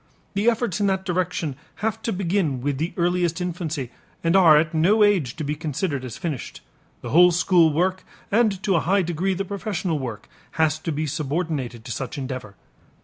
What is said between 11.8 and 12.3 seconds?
to such